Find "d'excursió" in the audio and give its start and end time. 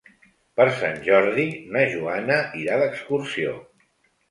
2.83-3.57